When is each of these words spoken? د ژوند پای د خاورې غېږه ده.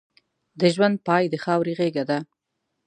د 0.59 0.61
ژوند 0.73 0.95
پای 1.07 1.23
د 1.29 1.35
خاورې 1.43 1.73
غېږه 1.79 2.03
ده. 2.09 2.19